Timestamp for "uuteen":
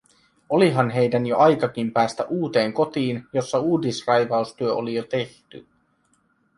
2.23-2.73